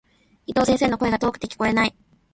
[0.47, 1.95] 伊藤先生の、声が遠くて聞こえない。